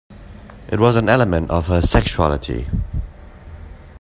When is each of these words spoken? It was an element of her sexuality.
It 0.67 0.79
was 0.79 0.95
an 0.95 1.09
element 1.09 1.51
of 1.51 1.67
her 1.67 1.83
sexuality. 1.83 2.65